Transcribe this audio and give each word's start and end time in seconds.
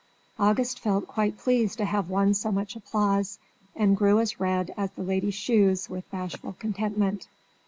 August 0.39 0.79
felt 0.79 1.07
quite 1.07 1.37
pleased 1.37 1.77
to 1.77 1.85
have 1.85 2.09
won 2.09 2.33
so 2.33 2.51
much 2.51 2.75
applause, 2.75 3.37
and 3.75 3.95
grew 3.95 4.19
as 4.19 4.39
red 4.39 4.73
as 4.75 4.89
the 4.93 5.03
lady's 5.03 5.35
shoes 5.35 5.91
with 5.91 6.09
bashful 6.09 6.53
contentment. 6.53 7.27